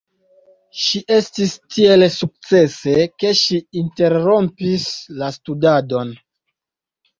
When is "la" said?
5.23-5.33